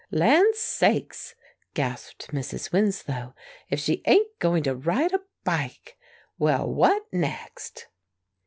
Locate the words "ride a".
4.73-5.21